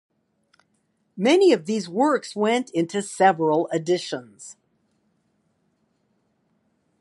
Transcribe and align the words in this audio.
Many 1.15 1.53
of 1.53 1.67
these 1.67 1.87
works 1.87 2.35
went 2.35 2.71
into 2.71 3.03
several 3.03 3.67
editions. 3.67 4.57